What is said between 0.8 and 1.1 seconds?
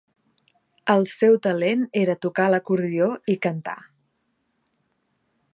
El